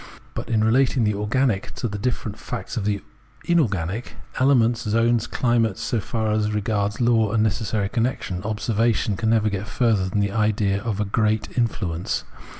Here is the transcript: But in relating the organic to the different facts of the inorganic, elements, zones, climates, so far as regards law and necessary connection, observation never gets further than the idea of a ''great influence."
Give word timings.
But 0.33 0.49
in 0.49 0.63
relating 0.63 1.03
the 1.03 1.13
organic 1.13 1.75
to 1.75 1.87
the 1.87 1.99
different 1.99 2.39
facts 2.39 2.75
of 2.75 2.85
the 2.85 3.03
inorganic, 3.45 4.15
elements, 4.39 4.81
zones, 4.81 5.27
climates, 5.27 5.79
so 5.79 5.99
far 5.99 6.31
as 6.31 6.53
regards 6.55 6.99
law 6.99 7.31
and 7.31 7.43
necessary 7.43 7.87
connection, 7.87 8.41
observation 8.41 9.15
never 9.23 9.47
gets 9.47 9.69
further 9.69 10.09
than 10.09 10.19
the 10.21 10.31
idea 10.31 10.81
of 10.81 10.99
a 10.99 11.05
''great 11.05 11.55
influence." 11.55 12.23